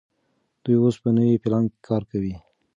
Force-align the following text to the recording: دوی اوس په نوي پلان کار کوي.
دوی 0.63 0.77
اوس 0.81 0.95
په 1.03 1.09
نوي 1.17 1.35
پلان 1.43 1.63
کار 1.87 2.03
کوي. 2.11 2.35